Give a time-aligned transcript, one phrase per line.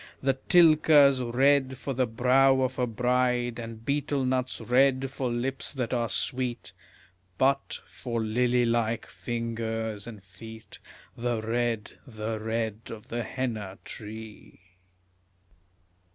[0.19, 5.73] The tilka's red for the brow of a bride, And betel nut's red for lips
[5.73, 6.71] that are sweet;
[7.37, 10.79] But, for lily like fingers and feet,
[11.15, 14.61] The red, the red of the henna tree.